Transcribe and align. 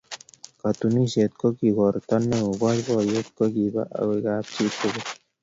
Katunisyet 0.61 1.31
kokiigorta 1.41 2.15
neo, 2.29 2.49
boiboiyet 2.61 3.27
kokiba 3.37 3.81
ako 3.99 4.13
kapchi 4.25 4.65
tugul. 4.77 5.05